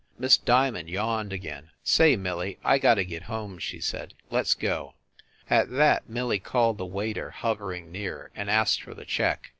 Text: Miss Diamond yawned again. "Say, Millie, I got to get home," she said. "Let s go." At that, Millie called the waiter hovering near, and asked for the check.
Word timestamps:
Miss 0.17 0.35
Diamond 0.35 0.89
yawned 0.89 1.31
again. 1.31 1.69
"Say, 1.83 2.15
Millie, 2.15 2.57
I 2.63 2.79
got 2.79 2.95
to 2.95 3.05
get 3.05 3.21
home," 3.29 3.59
she 3.59 3.79
said. 3.79 4.15
"Let 4.31 4.45
s 4.45 4.55
go." 4.55 4.95
At 5.47 5.69
that, 5.69 6.09
Millie 6.09 6.39
called 6.39 6.79
the 6.79 6.87
waiter 6.87 7.29
hovering 7.29 7.91
near, 7.91 8.31
and 8.35 8.49
asked 8.49 8.81
for 8.81 8.95
the 8.95 9.05
check. 9.05 9.49